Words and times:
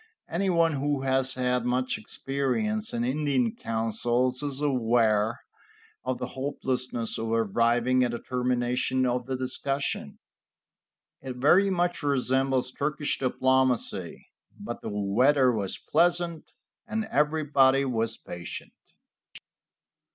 Anyone 0.31 0.71
who 0.73 1.03
has 1.03 1.35
had 1.35 1.63
much 1.63 1.95
experience 1.95 2.91
in 2.91 3.03
Indian 3.03 3.55
councils 3.55 4.41
is 4.41 4.59
aware 4.59 5.43
of 6.03 6.17
the 6.17 6.29
hopelessness 6.29 7.19
of 7.19 7.29
arriving 7.31 8.03
at 8.03 8.11
a 8.15 8.17
termination 8.17 9.05
of 9.05 9.27
the 9.27 9.37
discussion. 9.37 10.17
It 11.21 11.35
very 11.35 11.69
much 11.69 12.01
resembles 12.01 12.71
Turkish 12.71 13.19
diplomacy. 13.19 14.25
But 14.59 14.81
the 14.81 14.89
weather 14.91 15.51
was 15.51 15.77
pleasant, 15.77 16.49
and 16.87 17.05
everybody 17.11 17.85
was 17.85 18.17
patient. 18.17 18.73